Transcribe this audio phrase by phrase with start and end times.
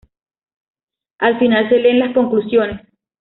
[1.19, 2.81] Al final se leen las conclusiones.